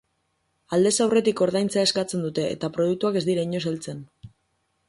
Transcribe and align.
Aldez 0.77 0.93
aurretik 1.05 1.43
ordaintzea 1.47 1.83
eskatzen 1.89 2.25
dute 2.27 2.47
eta 2.57 2.73
produktuak 2.79 3.23
ez 3.23 3.25
dira 3.29 3.45
inoiz 3.51 3.65
heltzen. 3.75 4.05